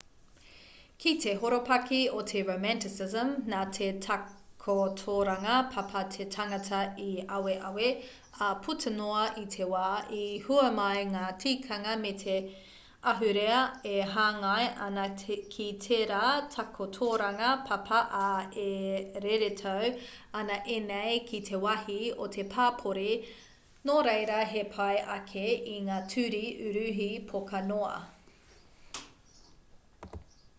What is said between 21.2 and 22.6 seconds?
ki te wāhi o te